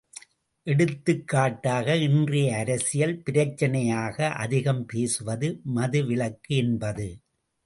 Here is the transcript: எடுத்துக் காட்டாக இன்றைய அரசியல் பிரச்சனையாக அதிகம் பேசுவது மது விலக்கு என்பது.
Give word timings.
எடுத்துக் 0.67 1.27
காட்டாக 1.27 1.95
இன்றைய 1.95 2.57
அரசியல் 2.57 3.21
பிரச்சனையாக 3.25 4.29
அதிகம் 4.35 4.85
பேசுவது 4.85 5.59
மது 5.63 6.05
விலக்கு 6.05 6.55
என்பது. 6.55 7.07